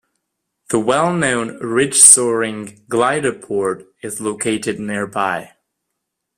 The 0.71 0.79
well 0.79 1.13
known 1.13 1.59
Ridge 1.59 1.99
Soaring 1.99 2.83
Gliderport 2.89 3.85
is 4.01 4.19
located 4.19 4.79
nearby. 4.79 5.51